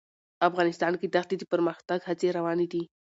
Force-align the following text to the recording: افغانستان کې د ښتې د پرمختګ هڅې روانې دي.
افغانستان 0.49 0.93
کې 0.99 1.07
د 1.09 1.15
ښتې 1.23 1.35
د 1.39 1.43
پرمختګ 1.53 1.99
هڅې 2.09 2.27
روانې 2.37 2.67
دي. 2.73 2.83